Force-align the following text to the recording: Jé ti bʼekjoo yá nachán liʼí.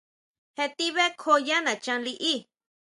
Jé 0.55 0.65
ti 0.77 0.85
bʼekjoo 0.95 1.39
yá 1.47 1.57
nachán 1.65 1.99
liʼí. 2.05 2.33